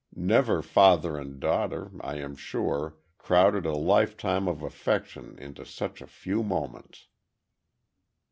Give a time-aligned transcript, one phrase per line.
[0.15, 6.07] Never father and daughter, I am sure, crowded a lifetime of affection into such a
[6.07, 7.05] few moments."